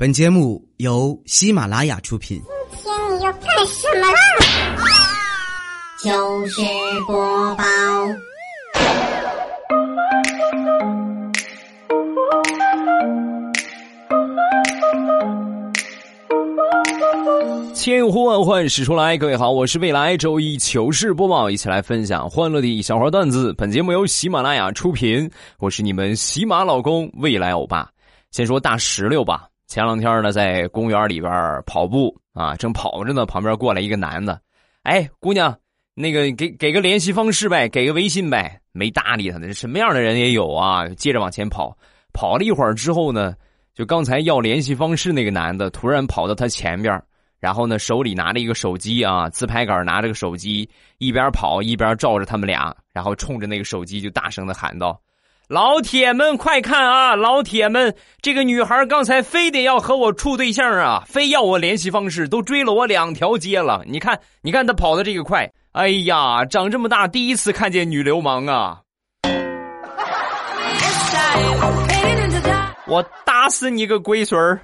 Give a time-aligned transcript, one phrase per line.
[0.00, 2.40] 本节目由喜马拉雅出品。
[2.70, 4.18] 今天你要干什么啦？
[6.02, 6.62] 糗事
[7.06, 7.64] 播报。
[17.74, 23.52] 千呼万唤始出来，各位好，我是未来周一糗事播报，一起来分享欢乐的小花段子。
[23.52, 27.86] 本节目由喜马拉雅出品，我是你们喜马老公未来欧巴。
[28.30, 29.49] 先说大石榴吧。
[29.70, 34.40] 前两天呢，在公园里边跑步啊，正跑着呢，旁边过来一个男的，
[34.82, 35.56] 哎，姑娘，
[35.94, 39.52] 那个给给个联系方式呗，给个微信呗，没搭理他呢。
[39.52, 40.88] 什么样的人也有啊。
[40.88, 41.78] 接着往前跑，
[42.12, 43.32] 跑了一会儿之后呢，
[43.72, 47.00] 就刚才要联系方式那个男的突然跑到他前边，
[47.38, 55.00] 然后呢手里拿着一个手机啊，自拍杆拿着个手机，一边跑一边照着他们俩，然后冲着那个手机就大声的喊道。
[55.50, 57.16] 老铁们，快看啊！
[57.16, 63.82] 老铁们，这个女孩刚才非得要和我处对象啊，非要我联系方式，都追了我两条街了。
[63.84, 68.78] 你看，你看她跑的这个快，哎呀，长这么大第一次看见女流氓啊！
[72.86, 74.60] 我打死你个龟孙儿！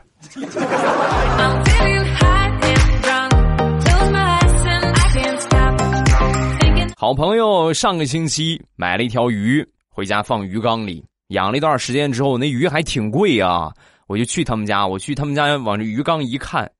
[6.96, 9.66] 好朋友上个星期买了一条鱼。
[9.96, 13.72] 回家放鱼缸里养了一段时间之后，那鱼还挺贵啊！
[14.06, 16.70] 我就去他们家，我去他们家往这鱼缸一看，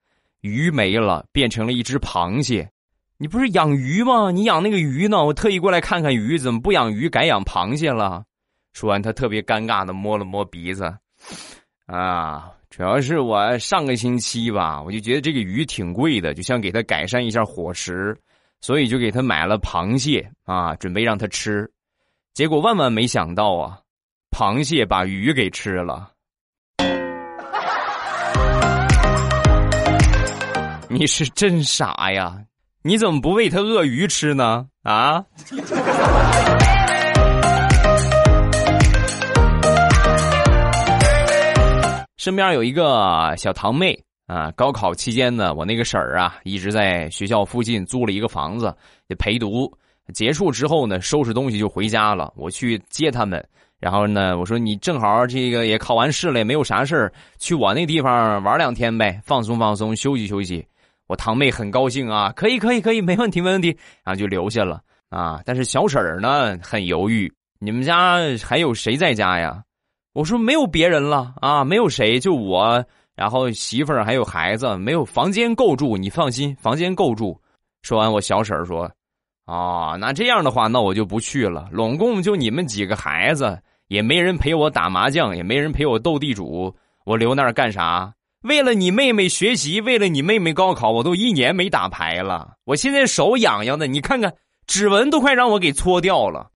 [0.43, 2.69] 鱼没了，变成了一只螃蟹。
[3.17, 4.31] 你不是养鱼吗？
[4.31, 5.25] 你养那个鱼呢？
[5.25, 8.23] 我特意过来看看鱼，怎么不养鱼改养螃蟹了？
[8.75, 10.95] 说完，他特别尴尬的摸了摸鼻子，
[11.87, 18.15] 啊，主要是我上个星期吧，我就觉得这个鱼挺贵的，就想给他改善一下伙食，
[18.61, 21.67] 所以就给他买了螃蟹啊，准备让他吃。
[22.37, 23.81] 结果万万没想到啊，
[24.31, 26.11] 螃蟹把鱼给吃了。
[30.91, 32.37] 你是真傻呀！
[32.83, 34.67] 你怎么不喂它鳄鱼吃呢？
[34.83, 35.25] 啊？
[42.19, 48.77] 身边有一个小堂妹啊，高考期间呢，我那个婶儿啊，一直在学校附近租了一个房子，
[49.09, 49.73] 也陪读。
[50.15, 52.33] 结束之后呢，收拾东西就回家了。
[52.37, 53.45] 我去接他们，
[53.81, 60.67] 然后呢，我说你正好这个也考完试了，也没有啥事儿，去我那地方玩两天呗，放松放松，休息休息。
[61.09, 63.69] 我堂妹很高兴啊，可以可以可以，没问题没问题，
[64.05, 65.41] 然后就留下了啊。
[65.45, 69.63] 但是小婶儿呢很犹豫，你们家还有谁在家呀？
[70.15, 72.85] 我说没有别人了啊，没有谁，就我，
[73.15, 77.41] 然后媳妇儿还有孩子，没有房间够住，你放心，房间够住。
[77.83, 78.91] 说完，我小婶儿说。
[79.47, 81.69] 哦，那这样的话，那我就不去了。
[81.71, 86.75] 拢共就你们几个孩子，也没人陪我打麻将，也没人陪我斗地主，
[87.05, 88.13] 我留那儿干啥？
[88.43, 92.55] 为了你妹妹学习，为了你妹妹高考，我都一年没打牌了。
[92.65, 94.33] 我现在手痒痒的，你看看，
[94.67, 96.49] 指纹都快让我给搓掉了。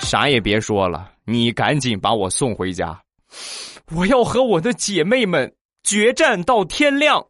[0.00, 2.98] 啥也别说了，你赶紧把我送回家，
[3.94, 5.52] 我要和我的姐妹们
[5.84, 7.22] 决战到天亮。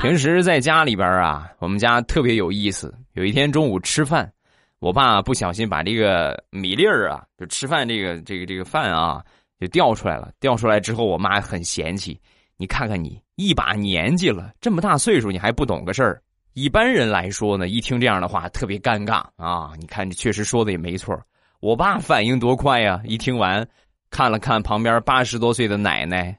[0.00, 2.94] 平时在家里边啊，我们家特别有意思。
[3.12, 4.30] 有一天中午吃饭，
[4.78, 9.22] 我爸不小心把这个米粒儿啊，就吃饭这个这个这个饭啊，
[9.60, 10.30] 就掉出来了。
[10.40, 12.18] 掉出来之后，我妈很嫌弃。
[12.56, 16.22] 你看看你一把年纪了，这么大岁数，你还不懂个事儿。
[16.54, 19.72] 一般人来说呢，一听这样的话特别尴尬啊。
[19.78, 21.18] 你看，你确实说的也没错。
[21.64, 23.00] 我爸反应多快呀！
[23.04, 23.66] 一听完，
[24.10, 26.38] 看了看旁边八十多岁的奶奶，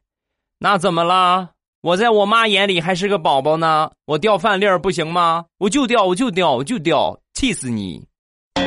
[0.60, 1.50] 那怎么了？
[1.82, 3.90] 我在我妈眼里还是个宝宝呢。
[4.06, 5.46] 我掉饭粒儿不行吗？
[5.58, 8.06] 我就掉，我就掉，我就掉，气死你！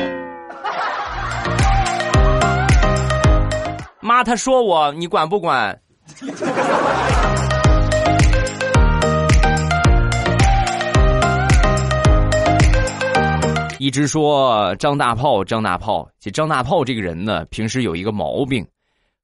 [4.01, 5.79] 妈，他说我，你管不管？
[13.79, 16.05] 一直说张大炮，张大炮。
[16.19, 18.67] 其实张大炮这个人呢，平时有一个毛病，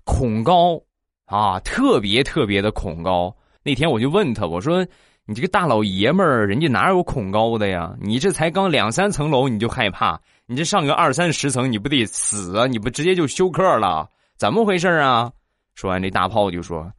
[0.05, 0.81] 恐高
[1.25, 3.35] 啊，特别特别的恐高。
[3.63, 4.87] 那天我就问他，我说
[5.27, 7.93] ：“你这个大老爷们儿，人家哪有恐高的呀？
[7.99, 12.65] 你这才刚两三层楼你就害怕，你这上个二三十层你不得死啊？
[12.65, 14.09] 你不直接就休克了？
[14.37, 15.29] 怎么回事啊？”
[15.75, 16.89] 说完，这大炮就说：“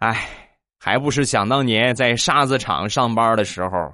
[0.00, 0.28] 哎，
[0.78, 3.90] 还不是想当年在沙子厂上班的时候。”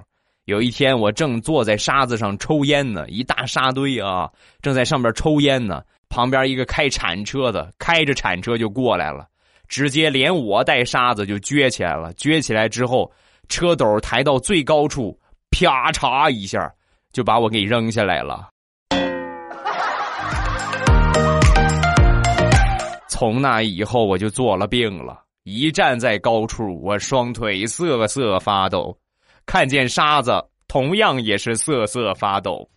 [0.47, 5.83] 有一天，我正坐在沙子上抽烟呢，一大沙堆啊，正在上面抽烟呢。
[6.07, 9.27] 旁边一个开铲车的开着铲车就过来了，
[9.67, 12.13] 直接连我带沙子就撅起来了。
[12.13, 13.11] 撅起来之后，
[13.49, 15.19] 车斗抬到最高处，
[15.51, 16.73] 啪嚓一下
[17.11, 18.47] 就把我给扔下来了。
[23.09, 28.97] 从那以后我就做了病了，一站在高处，我双腿瑟瑟发抖，
[29.47, 32.69] 看见沙子同样也是瑟瑟发抖。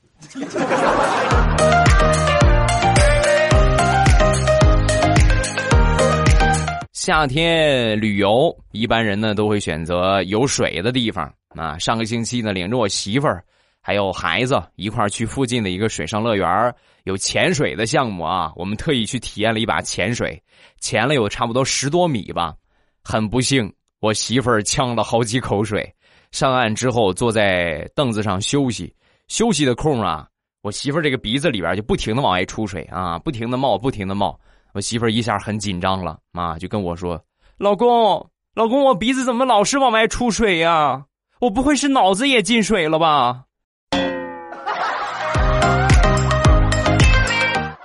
[6.93, 11.77] 夏天旅游，一般人呢都会选择有水的地方啊。
[11.77, 13.43] 上个星期呢，领着我媳妇儿
[13.83, 16.73] 还有孩子一块儿去附近的一个水上乐园
[17.03, 20.41] 有潜水的项目啊，我们特意去体验了一把潜水，
[20.79, 22.55] 潜了有差不多十多米吧。
[23.03, 25.93] 很不幸，我媳妇儿呛了好几口水。
[26.31, 28.95] 上岸之后，坐在凳子上休息，
[29.29, 30.27] 休息的空啊，
[30.63, 34.39] 我媳妇儿这个鼻子里边就不停的往外出水啊，不停的冒，不停的冒。
[34.73, 37.21] 我媳妇儿一下很紧张了啊，就跟我说
[37.59, 38.25] ：“老公，
[38.55, 41.05] 老公，我鼻子怎么老是往外出水呀？
[41.41, 43.43] 我不会是脑子也进水了吧？”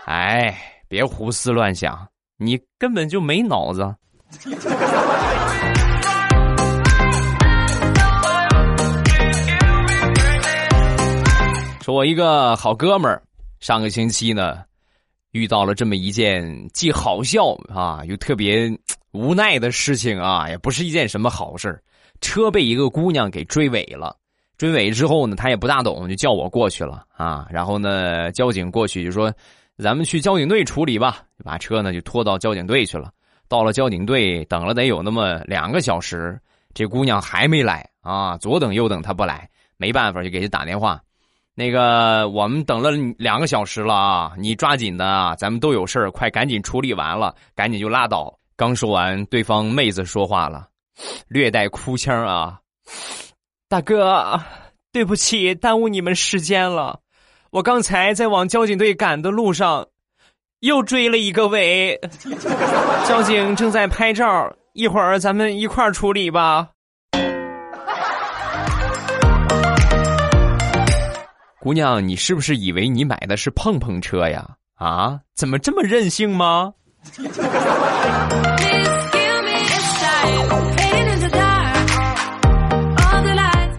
[0.06, 0.56] 哎，
[0.88, 2.07] 别胡思乱想，
[2.38, 3.95] 你根本就没脑子。
[11.86, 13.22] 说，我一个好哥们儿，
[13.60, 14.64] 上个星期呢，
[15.34, 18.76] 遇到了这么一件既好笑啊又特别
[19.12, 21.80] 无奈的事情啊，也不是一件什么好事
[22.22, 24.18] 车被一个姑娘给追尾了，
[24.58, 27.46] 追尾之后呢，他也不大懂，就叫我过去了啊。
[27.52, 29.32] 然后呢，交警过去就说。
[29.78, 33.12] 咱们去交警队处理吧，把车呢就拖到交警队去了。
[33.48, 36.40] 到了交警队，等了得有那么两个小时，
[36.74, 38.38] 这姑娘还没来啊！
[38.38, 41.00] 左等右等，她不来，没办法就给她打电话。
[41.57, 48.38] 那个我们等了两个小时了啊，你抓紧的啊，咱们都有事快赶紧处理完了，赶紧就拉倒。
[48.57, 50.68] 刚说完，对方妹子说话了，
[51.30, 52.60] 略带哭腔啊
[53.69, 54.38] ：“大哥，
[54.92, 57.00] 对不起，耽误你们时间了。”
[57.52, 59.88] 我刚才在往交警队赶的路上，
[60.60, 61.98] 又追了一个尾。
[63.08, 66.72] 交警正在拍照，一会儿咱们一块儿处理吧。
[71.65, 74.47] 姑娘，你是不是以为你买的是碰碰车呀？
[74.75, 76.71] 啊，怎么这么任性吗？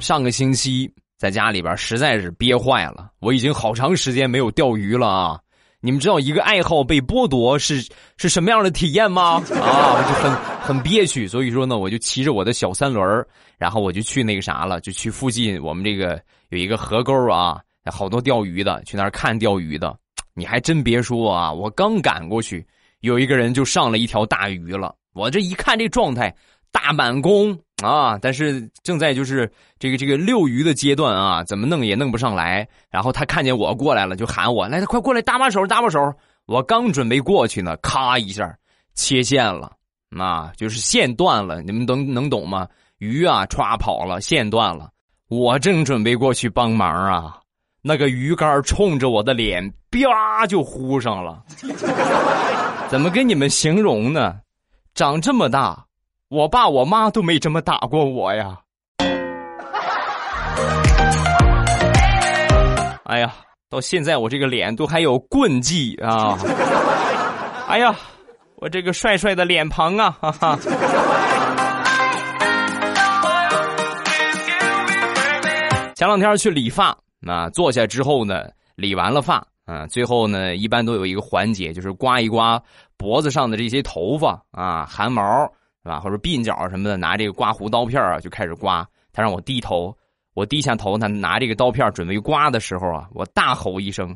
[0.00, 0.92] 上个星期。
[1.16, 5.40] 在家里边实在是憋坏了，我已经好长时间没有钓鱼了啊！
[5.80, 7.80] 你们知道一个爱好被剥夺是
[8.16, 9.40] 是什么样的体验吗？
[9.54, 13.24] 啊，我就很很憋屈，所以说呢，我就骑着我的小三轮
[13.56, 17.58] 然后我就去那个啥了，就去附近我们这个有一个河沟啊，
[17.90, 19.96] 好多钓鱼的，去那儿看钓鱼的。
[20.34, 22.66] 你还真别说啊，我刚赶过去，
[23.00, 24.94] 有一个人就上了一条大鱼了。
[25.14, 26.34] 我这一看这状态，
[26.70, 27.58] 大满弓。
[27.84, 28.16] 啊！
[28.22, 32.66] 但是正在就是这个这个遛鱼的阶段啊，怎么弄也弄不上来。
[32.90, 36.00] 然后他看见我过来了，就喊我来，快过来搭把手，搭把手。
[36.46, 38.56] 我刚准备过去呢，咔一下
[38.94, 39.72] 切线了，
[40.18, 41.60] 啊，就是线断了。
[41.60, 42.66] 你们能能懂吗？
[42.96, 44.88] 鱼啊，歘跑了，线断了。
[45.28, 47.38] 我正准备过去帮忙啊，
[47.88, 51.40] 那个鱼竿冲着我的脸，啪就呼上了。
[52.88, 54.34] 怎么跟你们形容呢？
[54.92, 55.84] 长这么大。
[56.28, 58.56] 我爸我妈都没这么打过我呀！
[63.04, 63.32] 哎呀，
[63.70, 66.36] 到现在我这个脸都还有棍迹啊！
[67.68, 67.94] 哎呀，
[68.56, 70.10] 我这个帅帅的脸庞啊！
[70.20, 70.58] 哈哈。
[75.94, 82.60] 前两天去理发，啊，坐下之后呢，理完了发，啊，最后呢，一般都有一个环节，就是刮一刮
[82.96, 85.22] 脖子上的这些头发啊，汗毛。
[85.86, 86.00] 是吧？
[86.00, 88.84] 或者鬓角什么的，拿这个刮胡刀片啊，就开始刮。
[89.12, 89.96] 他让我低头，
[90.34, 94.12] 我低下头，他拿这个刀片准备刮的时候啊，我大吼一声：“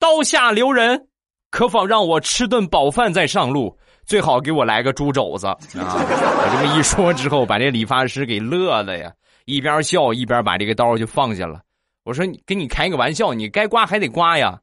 [0.00, 1.06] 刀下留人，
[1.52, 3.78] 可否让我吃顿饱饭再上路？
[4.06, 9.12] 最好给我来个猪肘子 啊！”我这么一说之后，把这理发师给乐的呀，
[9.44, 11.60] 一边笑一边把这个刀就放下了。
[12.04, 14.58] 我说：“你跟你开个玩笑，你该刮还得刮呀，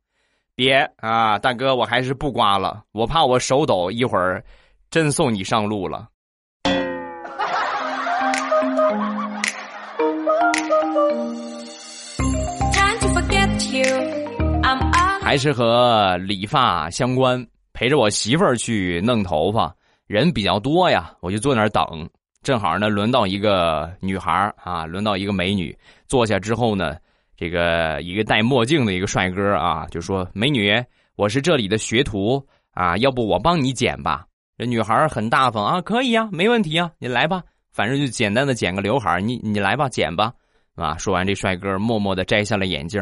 [0.55, 4.43] 别啊，大哥，我还是不刮了，我怕我手抖，一会儿。”
[4.91, 6.07] 真送你上路了，
[15.21, 17.45] 还是和理发相关。
[17.71, 19.71] 陪着我媳妇儿去弄头发，
[20.07, 22.09] 人比较多呀，我就坐那儿等。
[22.41, 25.77] 正好呢，轮到一个女孩啊，轮到一个美女
[26.07, 26.95] 坐下之后呢，
[27.39, 30.69] 这个一个戴墨镜的一个帅哥啊，就说：“美女，
[31.15, 34.25] 我是这里的学徒啊，要不我帮你剪吧。”
[34.59, 37.41] 这女孩很大方啊，可以啊，没问题啊，你来吧，
[37.71, 40.33] 反正就简单的剪个刘海你你来吧，剪吧。
[40.75, 40.97] 啊。
[40.97, 43.01] 说完，这帅哥默默的摘下了眼镜，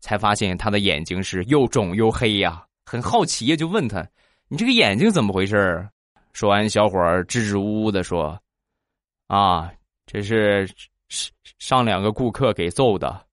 [0.00, 2.62] 才发现他的眼睛是又肿又黑呀。
[2.84, 4.06] 很好奇呀，就问他
[4.48, 5.88] ：“你这个眼睛怎么回事？”
[6.34, 8.38] 说完，小伙支支吾吾的说
[9.26, 9.72] ：“啊，
[10.04, 10.68] 这是
[11.58, 13.24] 上两个顾客给揍的。”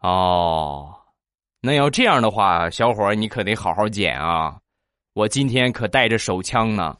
[0.00, 0.94] 哦，
[1.60, 4.54] 那要这样的话，小伙儿你可得好好捡啊！
[5.14, 6.96] 我今天可带着手枪呢。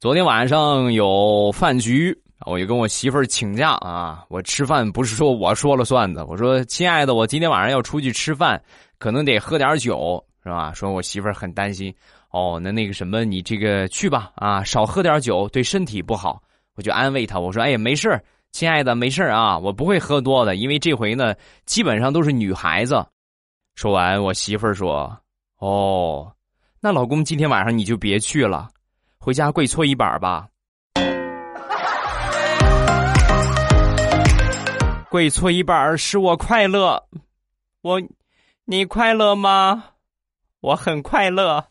[0.00, 4.24] 昨天晚上有饭局，我就跟我媳妇儿请假啊。
[4.30, 8.60] 我吃饭不是说我说了算的，我说亲爱的，我今天晚上要出去吃饭，
[8.98, 10.72] 可能得喝点酒，是吧？
[10.72, 11.94] 说我媳妇儿很担心。
[12.32, 16.42] 哦，那那个什么，你这个去吧，啊，少喝点酒，对身体不好。
[16.74, 18.18] 我就安慰他，我说，哎呀，没事
[18.52, 21.34] 亲爱的，没事啊，我不会喝多的，因为这回呢，
[21.66, 23.04] 基本上都是女孩子。
[23.74, 25.14] 说完，我媳妇儿说，
[25.58, 26.32] 哦，
[26.80, 28.68] 那老公今天晚上你就别去了。
[29.18, 30.48] 回家跪搓衣板吧，
[35.10, 37.02] 跪搓衣板使我快乐，
[37.82, 38.00] 我，
[38.64, 39.84] 你快乐吗？
[40.60, 41.62] 我很快乐。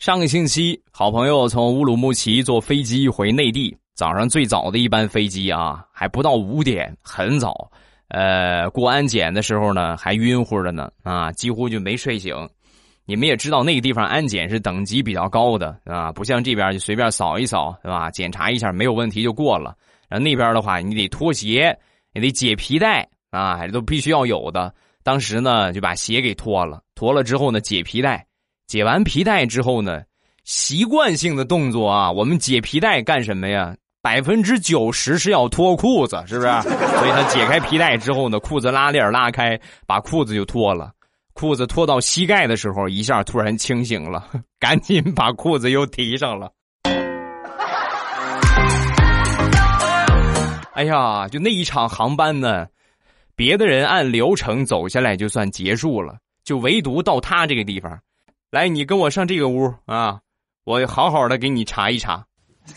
[0.00, 7.70] 上个星期，好朋友从乌鲁木齐坐飞机回内地，早上最早的一班飞机啊，还不到五点，很早。
[8.08, 12.36] 呃，过安检的时候呢，还晕乎着呢，啊，几乎就没睡醒。
[13.06, 18.10] 你们也知道，那个地方安检是等级比较高的，啊，不像这边就随便扫一扫，对吧？
[18.10, 19.74] 检查一下没有问题就过了。
[20.08, 21.76] 然后那边的话，你得脱鞋，
[22.12, 24.72] 你得解皮带，啊，这都必须要有的。
[25.02, 28.26] 当时呢，就把鞋给脱了，脱了之后呢，解皮带，
[28.66, 30.02] 解完皮带之后呢，
[30.44, 33.74] 习惯性的动作啊，我们解皮带干什么呀？
[34.00, 36.60] 百分之九十是要脱裤子，是不是？
[36.60, 40.92] 所以他解开皮带之后呢，裤子拉链拉开，把裤子就脱了。
[41.32, 44.24] 裤子脱到膝盖的时候，一下突然清醒了，
[44.60, 46.50] 赶紧把裤子又提上了。
[50.74, 52.66] 哎呀，就那一场航班呢，
[53.36, 57.98] 别的人按流程走下来就算结束了，就唯独到他这个地方，
[58.50, 60.20] 来，你跟我上这个屋啊，
[60.64, 62.24] 我好好的给你查一查。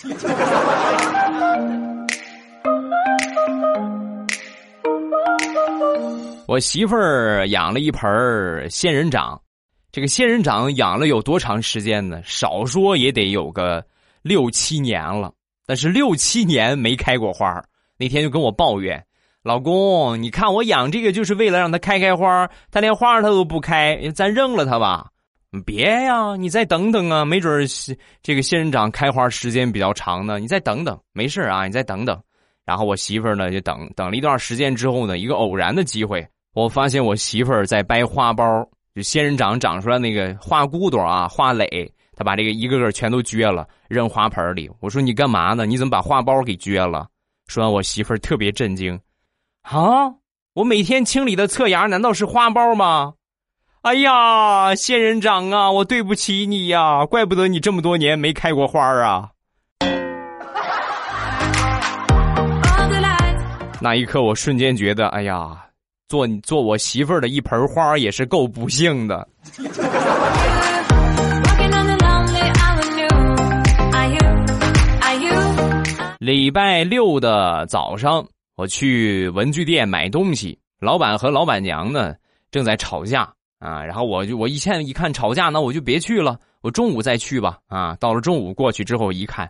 [6.47, 9.39] 我媳妇儿养了一盆儿仙人掌，
[9.91, 12.21] 这个仙人掌养了有多长时间呢？
[12.23, 13.85] 少说也得有个
[14.21, 15.33] 六七年了，
[15.65, 17.61] 但是六七年没开过花。
[17.97, 19.03] 那天就跟我抱怨
[19.47, 25.07] ：“老公，你看我养这个就是为了让它开开花，它连花它都不开，咱扔了它吧。”
[25.65, 27.65] 别呀，你再等等啊，没准儿
[28.21, 30.37] 这个仙人掌开花时间比较长呢。
[30.37, 32.21] 你再等等，没事啊，你再等等。
[32.65, 36.27] 然后我媳妇儿呢就等等了一段时间之后呢，一个偶然的机会。
[36.53, 44.69] 我发现我媳妇儿在掰花苞，就仙人掌长出来那个花骨朵啊、花蕾，她把这个一个个全都撅了，扔花盆里。
[44.81, 45.65] 我说你干嘛呢？
[45.65, 47.07] 你怎么把花苞给撅了？
[47.47, 48.99] 说完，我媳妇儿特别震惊，
[49.69, 50.15] 啊，
[50.53, 53.15] 我每天清理的侧芽难道是花苞吗？
[53.81, 59.29] 哎呀，仙人掌啊，我对不起你呀，怪不得你这么多年没开过花啊。
[63.81, 65.63] 那一刻，我瞬间觉得，哎呀。
[66.07, 69.27] 做你做我媳妇儿的一盆花也是够不幸的。
[76.17, 78.25] 礼拜六的早上，
[78.57, 82.15] 我去文具店买东西，老板和老板娘呢
[82.49, 83.85] 正在吵架啊。
[83.85, 87.59] 然后我就我一看一看吵架，那我就别去了，我中午再去吧。
[87.67, 89.49] 啊，到了中午过去之后一看，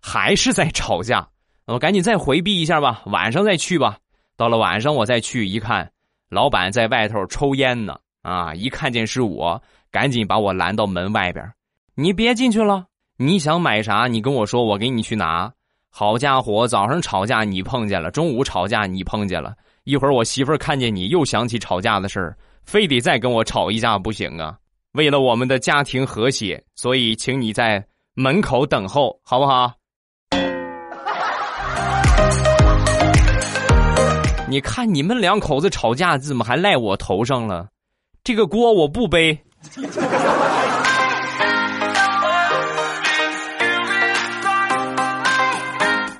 [0.00, 1.26] 还是在吵架，
[1.66, 3.96] 我赶紧再回避一下吧，晚上再去吧。
[4.36, 5.90] 到了晚上我再去一看。
[6.28, 8.54] 老板在外头抽烟呢，啊！
[8.54, 11.52] 一看见是我，赶紧把我拦到门外边。
[11.94, 12.86] 你别进去了，
[13.18, 14.06] 你想买啥？
[14.06, 15.52] 你跟我说，我给你去拿。
[15.94, 19.52] 好家伙，早上吵架你碰见了，中午吵架你碰见了，
[19.84, 22.34] 一会儿我媳妇儿看见你又想起吵架的事儿，
[22.64, 24.56] 非得再跟我吵一架不行啊！
[24.92, 27.84] 为了我们的家庭和谐，所以请你在
[28.14, 29.70] 门口等候，好不好？
[34.48, 37.68] 你看你们两口子吵架，怎么还赖我头上了？
[38.24, 39.38] 这个锅我不背。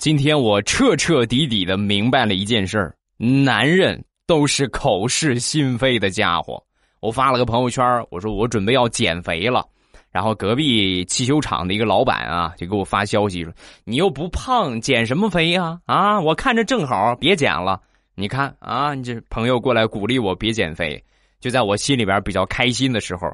[0.02, 6.60] 今天我彻彻底底的明白了一件事儿：男人都是口是心非的家伙。
[6.98, 9.64] 我发了个朋友圈，我说我准备要减肥了，
[10.10, 13.52] 然后隔壁汽修厂的一个老板啊，就给我发消息说
[13.86, 15.78] ：“你又不胖，减什么肥呀？
[15.86, 17.80] 啊，我看着正好，别减了。
[18.16, 21.00] 你看啊，你这朋友过来鼓励我别减肥。
[21.38, 23.28] 就在我心里边比较开心的时候，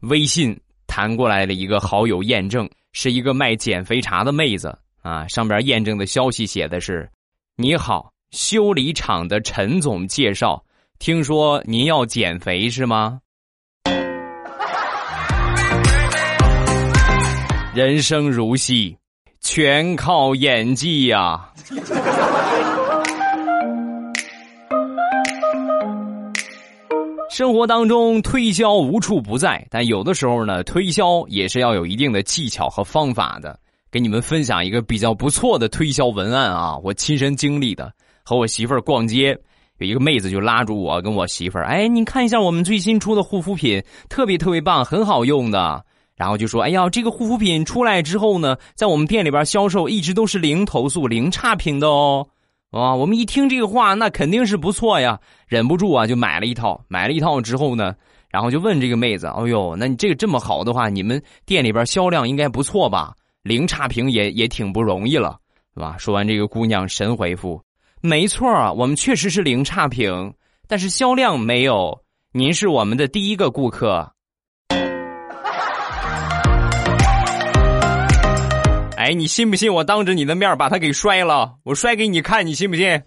[0.00, 4.74] 微信弹过来了一个好友验证，是一个卖减肥茶的妹子
[5.08, 5.26] 啊。
[5.28, 7.08] 上边验证的消息写的是：
[7.56, 10.62] 你好，修理厂的陈总介绍，
[10.98, 13.20] 听说您要减肥是吗？”
[17.74, 18.98] 人生如戏，
[19.40, 21.52] 全靠演技呀！
[27.30, 33.56] 生活当中推销无处不在，但有的时候呢，推销也是要有一定的技巧和方法的。
[33.90, 37.92] 给你们分享一个比较不错的推销文案啊，我亲身经历的。
[38.22, 39.38] 和我媳妇儿逛街，
[39.78, 45.82] 有一个妹子就拉住我，跟我媳妇儿：“哎，你看一下我们最新出的护肤品，特别特别棒，很好用的。”
[46.14, 52.26] 然后就说：“哎呀，这个护肤品出来之后呢，在我们店里边销售一直都是零投诉、零差评的哦。
[52.70, 56.84] 啊，我们一听这个话，那肯定是不错呀，忍不住啊就买了一套。
[56.88, 57.94] 买了一套之后呢，
[58.28, 63.14] 然后就问这个妹子：，哎呦，那你这个这么好的话，你们店里边销量应该不错吧？
[63.48, 65.38] 零差评也也挺不容易了，
[65.72, 65.96] 是吧？
[65.98, 67.58] 说完，这个姑娘神回复：
[68.02, 70.34] 没错啊，我们确实是零差评，
[70.66, 71.98] 但是销量没有。
[72.30, 74.12] 您是我们的第一个顾客。”
[78.98, 81.54] 哎，你信不信我当着你的面把它给摔了？
[81.64, 83.02] 我摔给你看，你信不信？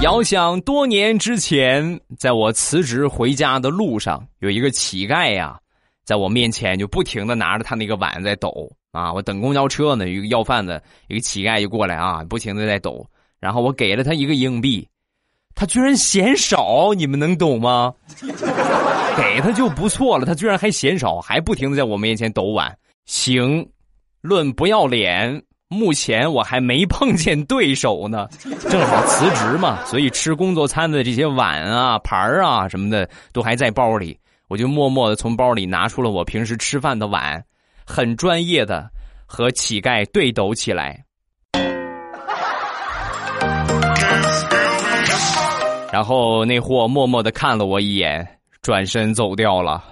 [0.00, 5.60] 遥想多年之前，在我辞职回家的路上，有一个乞丐呀，
[6.04, 9.12] 在我面前就不停的拿着他那个碗在抖啊！
[9.12, 13.06] 我等公交车呢，一个要饭的一个乞丐就过来啊，不停的在抖，
[13.38, 14.88] 然后我给了他一个硬币。
[15.54, 17.92] 他居然嫌少，你们能懂吗？
[19.18, 22.74] 给他就不错了，他居然还嫌少，还不停的在我面前抖碗。
[23.04, 23.68] 行，
[24.22, 25.42] 论不要脸，
[25.72, 28.26] 目前我还没碰见对手呢。
[28.68, 34.18] 正好辞职嘛，所以吃工作餐的这些碗啊、盘啊什么的都还在包里。
[34.48, 37.40] 我就默默的从包里拿出了我平时吃饭的碗，
[37.86, 38.90] 很专业的
[39.26, 41.04] 和乞丐对抖起来。
[45.92, 48.26] 然后那货默默的看了我一眼，
[48.60, 49.84] 转身走掉了。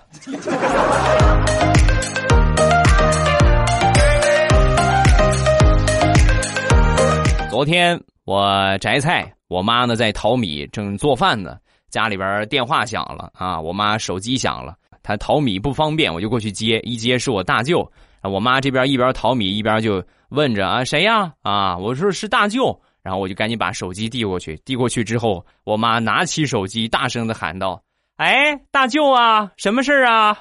[7.59, 11.57] 昨天我摘菜，我妈呢在淘米，正做饭呢。
[11.91, 16.79] 家里边电话响了啊，我妈手机响了，她淘米不方便，我就过去接。
[16.85, 17.85] 一接是我大舅，
[18.23, 22.81] 我妈这边一边淘米一边就问着啊谁呀啊，我说是大舅。
[23.03, 27.83] 然后我就赶紧把手机递过去，递过去之后，我妈拿起手机，大声的喊道
[28.19, 30.39] ：“哎，大舅啊，什么事儿啊？”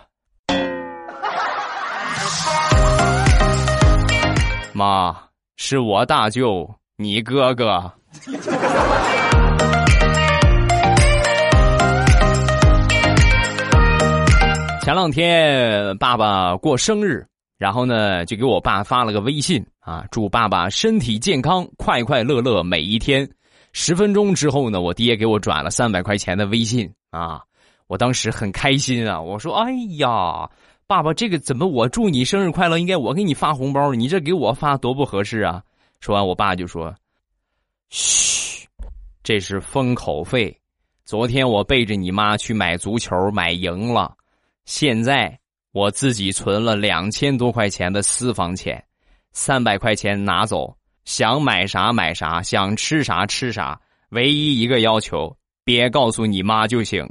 [4.71, 5.17] 妈，
[5.55, 7.93] 是我大舅，你哥哥。
[14.81, 17.23] 前两天爸爸过生日。
[17.59, 23.27] 然后呢，就给我爸发了个微信啊，祝爸爸身体健康，快快乐乐每一天。
[23.73, 27.41] 十分钟之后呢，我爹给我转了三百块钱的微信啊，
[27.85, 30.49] 我当时很开心啊，我说：“哎呀，
[30.87, 35.61] 爸爸，这个怎么我祝你生日快乐，应该我给你发红包，你这给我发多不合适啊？”
[35.99, 36.95] 说完，我爸就说
[37.89, 38.67] ：“嘘，
[39.23, 40.57] 这是封口费。
[41.05, 44.15] 昨天我背着你妈去买足球，买赢了，
[44.65, 45.37] 现在。”
[45.73, 48.83] 我自己存了两千多块钱的私房钱，
[49.31, 53.79] 三百块钱拿走，想买啥买啥，想吃啥吃啥，
[54.09, 57.07] 唯一一个要求，别告诉你妈就行。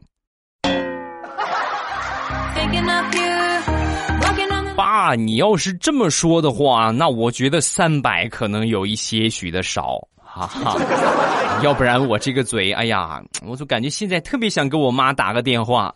[5.14, 9.98] 你要是这么说的话，那我觉得三百可能有一些许的少。
[10.18, 10.76] 哈哈，
[11.64, 15.94] 要不然我这个嘴，哎呀，我就感觉现在特别想给我妈打个电话。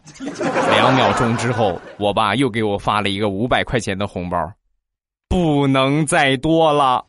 [0.71, 4.39] 两秒钟之后，我爸又给我发了一个五百块钱的红包，
[5.29, 7.05] 不能再多了。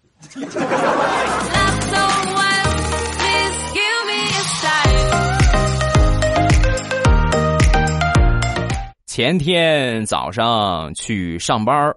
[9.14, 11.94] 前天早上去上班，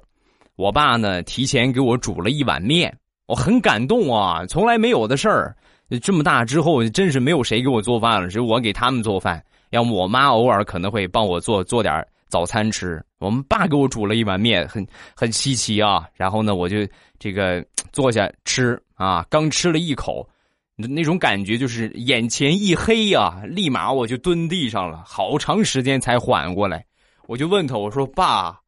[0.57, 2.93] 我爸呢提前给我煮了一碗面。
[3.29, 5.57] 我很感动啊，从来没有的事儿，
[6.03, 9.41] 这么大之后真是没有谁给我做饭了，只有我给他们做饭。
[9.71, 13.01] 要么我妈偶尔可能会帮我做做点早餐吃。
[13.21, 16.09] 我们爸给我煮了一碗面，很很稀奇啊。
[16.17, 16.79] 然后呢，我就
[17.21, 20.29] 这个坐下吃啊，刚吃了一口，
[20.75, 26.85] 那种感觉就是眼前一黑呀，立马我就蹲地上了，好长时间才缓过来。
[27.27, 28.61] 我就问他，我说：“爸，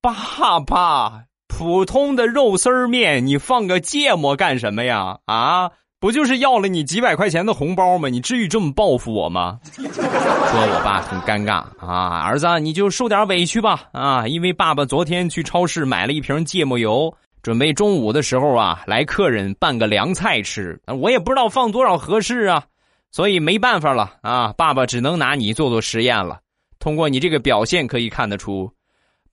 [0.00, 5.18] 爸爸，普通的肉丝面，你放个芥末干什么呀？
[5.24, 8.08] 啊，不就是要了你几百块钱的红包吗？
[8.08, 22.64] 你至于这么报复我吗？”说我爸很尴尬啊，儿子你就受点委屈吧啊，因为爸爸昨天去超市买了一瓶芥末油，准备中午的时候啊来客人拌个凉菜吃，我也不知道放多少合适啊，
[23.10, 26.40] 所以没办法了啊，爸爸只能拿你做做实验了。
[26.80, 28.72] 通过你这个表现可以看得出，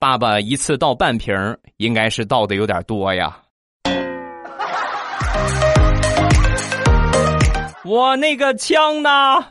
[0.00, 1.32] 爸爸一次倒半瓶
[1.76, 3.38] 应该是倒的有点多呀。
[7.84, 9.10] 我那个枪呢？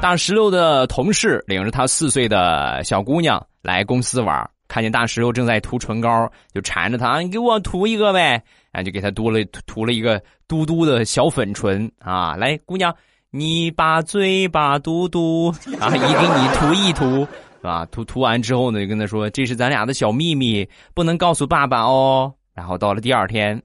[0.00, 12.36] 大石榴的同事领着他四岁的小姑娘来公司玩，看见大石榴正在涂唇膏，就缠着他：“你给我涂一个呗。”然后就给他涂了涂了一个嘟嘟的小粉唇啊！
[12.36, 12.94] 来，姑娘，
[13.30, 15.48] 你把嘴巴嘟嘟
[15.80, 17.20] 啊，姨给你涂一涂，
[17.58, 17.86] 是吧？
[17.86, 23.60] 涂涂完之后呢，就跟他说：“这是咱俩的小秘密，不能告诉爸爸哦。”然后到了第二天，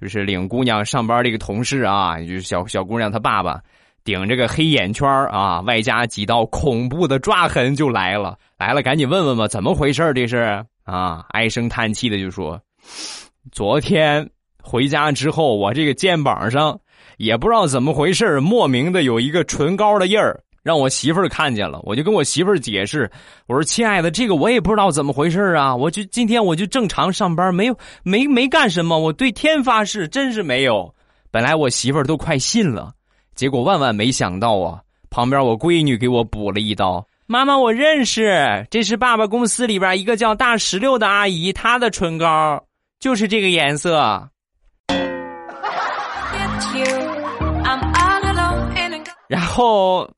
[0.00, 3.60] 就是领姑娘上班这个同事啊，就是小小姑娘她爸爸。
[4.04, 12.60] 顶着个黑眼圈啊，外加几道恐怖的抓痕就来了，来了，赶紧问问吧，怎么回事这是啊，唉声叹气的就说，
[13.50, 14.30] 昨天
[14.66, 16.76] 回家之后，我这个肩膀上
[17.18, 23.08] 也不知道怎么回事莫名的有一个唇膏的印儿，让我媳妇儿看见了，我就跟我媳妇儿解释，
[23.46, 30.92] 我说亲爱的，这个我也不知道怎么回事啊，我就今天我就正常上班，没有没没干什么，我对天发誓，真是没有。
[31.30, 32.92] 本来我媳妇儿都快信了。
[33.36, 34.80] 结果万万没想到啊！
[35.10, 37.06] 旁边我闺女给我补了一刀。
[37.26, 42.64] 妈妈，我认识，这是爸爸公司里边一个叫大石榴的阿姨，她的唇膏
[42.98, 44.28] 就是这个颜色。
[49.28, 50.08] 然后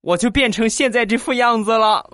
[0.00, 2.04] 我就变成现在这副样子了。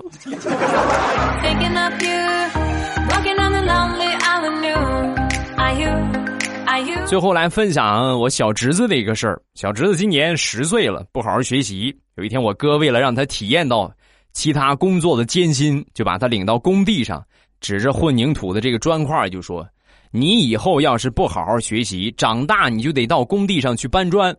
[7.07, 9.43] 最后来分享我小侄子的一个事儿。
[9.55, 11.95] 小侄子今年十岁了，不好好学习。
[12.17, 13.91] 有一天，我哥为了让他体验到
[14.33, 17.25] 其他工作的艰辛，就把他领到工地上，
[17.61, 19.67] 指着混凝土的这个砖块就说
[20.13, 24.35] ：“你以后要是不好好学习，长大你就得到工地上去搬砖。”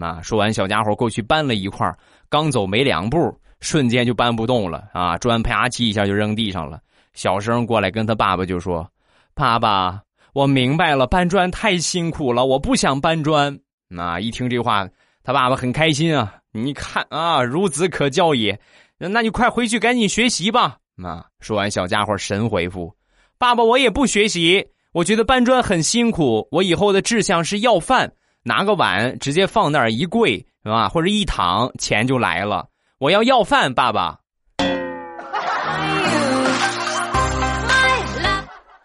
[0.00, 0.20] 啊！
[0.22, 1.90] 说完，小家伙过去搬了一块，
[2.28, 5.16] 刚走没两步，瞬间就搬不动了啊！
[5.18, 6.80] 砖啪叽一下就扔地上了。
[7.12, 8.88] 小声过来跟他爸爸就说
[9.34, 10.00] ：“爸爸。”
[10.34, 13.56] 我明白了，搬砖太辛苦了，我不想搬砖。
[13.86, 14.84] 那一听这话，
[15.22, 16.34] 他爸爸很开心啊！
[16.50, 18.58] 你看啊，孺子可教也。
[18.98, 20.78] 那你快回去赶紧学习吧。
[21.00, 21.26] 啊！
[21.38, 22.92] 说完，小家伙神回复
[23.38, 24.66] ：“爸爸，我也不学习。
[24.90, 26.48] 我觉得搬砖很辛苦。
[26.50, 28.12] 我以后的志向是要饭，
[28.44, 30.88] 拿个碗直接放那儿一跪，是吧？
[30.88, 32.66] 或者一躺，钱就来了。
[32.98, 34.18] 我要要饭，爸爸。”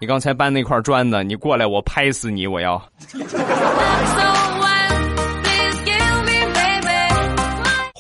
[0.02, 1.24] 你刚才搬那块砖呢？
[1.24, 2.48] 你过来，我拍死你！
[2.48, 2.82] 我要。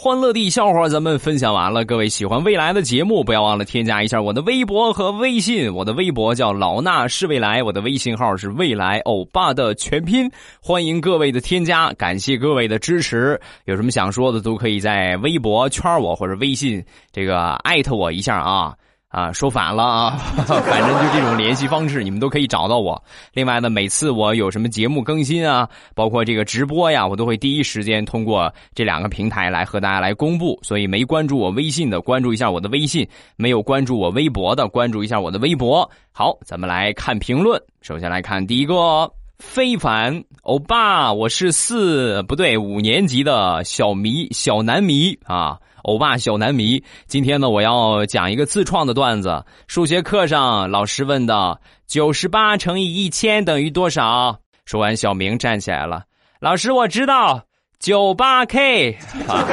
[0.09, 5.71] 欢乐地笑话咱们分享完了，各位喜欢未来的节目，不要忘了添加一下我的微博和微信。
[5.71, 10.27] 我的微博叫老衲是未来，我的微信号是未来欧巴的全拼。
[10.59, 13.39] 欢迎各位的添加，感谢各位的支持。
[13.65, 18.73] 有什么想说的，都可以在微博圈我或者微信这个艾特我一下啊。
[19.09, 20.17] 啊，说反了啊！
[20.45, 23.03] 反正就这种联系方式，你们都可以找到我。
[23.33, 30.59] 另外呢，每次我有什么节目更新啊，包括这个直播呀，我都会第一时间通过这两个平台来和大家来公布。
[30.61, 33.03] 所以没关注我微信的，关注一下我的微信；
[33.35, 35.89] 没有关注我微博的，关注一下我的微博。
[36.11, 37.59] 好，咱们来看评论。
[37.81, 45.58] 首先来看第一个，非凡欧巴，我是四不对五年级的小迷小男迷啊。
[45.84, 49.45] 欧巴小男迷，今天呢，我要讲一个自创的段子。
[49.65, 56.04] 数学课上，老师问道：“九十八乘以一千等于多少？”说完，小明站起来了。
[56.41, 57.45] 老师，我知道，
[57.80, 58.91] 九八 K。
[59.25, 59.47] 啊，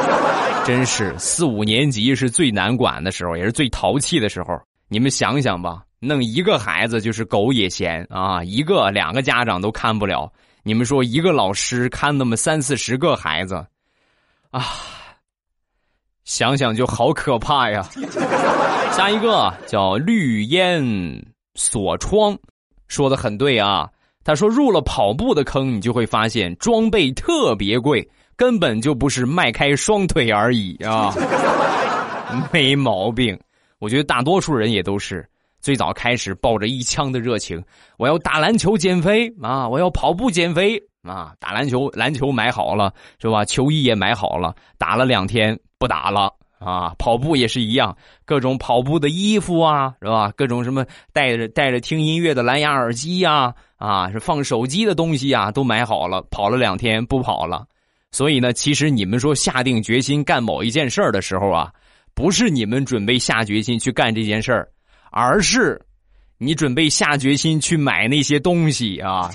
[0.66, 4.60] 真是四五年级是最难管的时候，也是最淘气的时候。
[4.88, 10.32] 你们想想吧，弄一个孩子就是狗也嫌啊，一个两个家长都看不了。
[10.62, 13.66] 你们说，一个老师看那么三四十个孩子，
[14.50, 14.64] 啊。
[16.24, 17.88] 想想就好可怕呀！
[18.90, 20.84] 下一个叫绿烟
[21.54, 22.36] 锁窗，
[22.88, 23.88] 说的很对啊。
[24.24, 31.14] 他说入了跑步的坑，你就会发现装备特别贵，根本就不是迈开双腿而已啊。
[32.52, 33.38] 没毛病，
[33.78, 35.24] 我觉得大多数人也都是。
[35.66, 37.60] 最早开始抱着一腔的热情，
[37.98, 43.44] 我要打篮球减肥啊，我要跑步减肥啊，打篮球，篮球买好了是吧？
[43.44, 50.32] 球衣也买好了，打了两天不打了啊，跑步也是一样，各种跑步的衣服啊，是吧？
[50.36, 57.66] 各种什么带着带着听音乐的蓝牙耳机呀，啊，是放手机的东西啊，都买好了，跑了两天不跑了。
[58.12, 61.72] 所以呢，其实你们说下定决心干某一件事儿的时候啊，
[62.14, 64.68] 不是你们准备下决心去干这件事儿。
[65.22, 65.80] 而是，
[66.38, 69.30] 你准备下决心去买那些东西啊？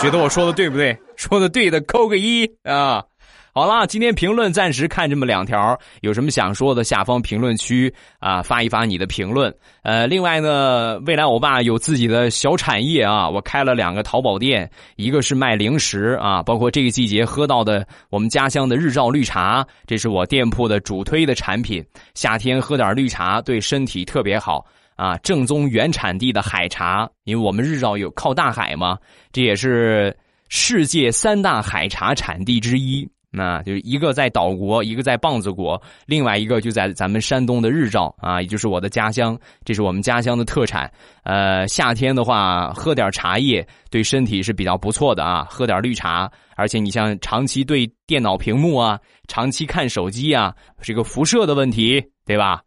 [0.00, 0.96] 觉得我说的对不对？
[1.16, 3.02] 说的对的扣个一啊！
[3.56, 9.54] 好了，今天评论暂时看这么两条，有什么想说的，下方评论区啊发一发你的评论。
[9.84, 21.80] 呃，另外呢，未来欧巴有自己的小产业啊，我开了两个淘宝店，一个是卖零食啊，包括这个季节喝到的我们家乡的日照绿茶，这是我店铺的主推的产品。
[22.14, 28.98] 夏天喝点绿茶对身体特别好啊，正宗原产地的海茶，因为我们日照有靠大海嘛，
[29.30, 30.12] 这也是
[30.48, 33.08] 世界三大海茶产地之一。
[33.36, 40.88] 那就一个在岛国，一个在棒子国，另外一个就在咱们山东的日照啊，也就是我的家乡，这是我们家乡的特产。
[41.24, 52.62] 呃，夏天的话，喝点茶叶对身体是比较不错的啊，喝点绿茶，而且你像长期对电脑屏幕啊，长期看手机啊，这个辐射的问题，对吧？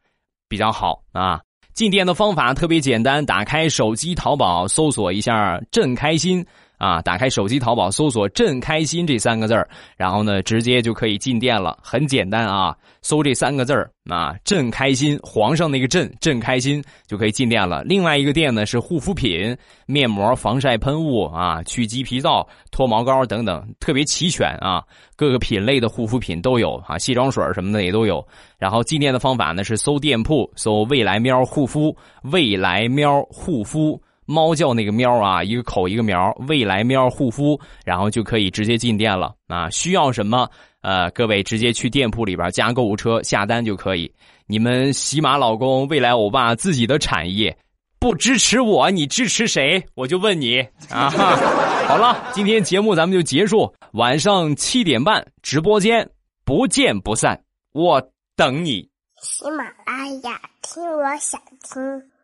[0.50, 1.40] 比较好啊。
[1.74, 6.44] 进店的方法特别简单，打开手机淘宝，搜索一下“朕开心”。
[6.78, 17.84] 啊，打开手机淘宝，搜索“朕开心”这三个字儿，然后呢，直接就可以进店了，很简单啊，搜这三个字儿啊，“朕开心”，皇上那个“朕”，朕开心就可以进店了。
[17.84, 24.84] 另外一个店呢是护肤品、面膜、防晒喷雾啊，去鸡皮皂、脱毛膏等等，特别齐全啊，
[25.16, 28.26] 各个品类的护肤品都有啊，卸妆水什么的也都有。
[28.60, 31.96] 然后进店的方法呢是搜店铺，搜“未来喵护肤
[32.32, 34.00] ”，“未来喵护肤”。
[34.28, 39.70] 猫叫那个喵啊，一个口一个苗，未来喵护肤，然后就可以直接进店了啊！
[39.70, 40.48] 需要什么？
[40.82, 44.14] 呃，各位直接去店铺里边加购物车下单就可以。
[44.46, 47.58] 你们喜马老公、未来欧巴自己的产业
[48.00, 49.84] 不支持我，你支持谁？
[49.96, 50.60] 我就问你
[50.90, 51.10] 啊！
[51.88, 56.10] 好了，今天节目咱们就结束，晚上七点半直播间
[56.46, 57.42] 不见不散，
[57.74, 58.02] 我
[58.36, 58.90] 等你。
[59.22, 62.17] 喜马拉雅听，我想听。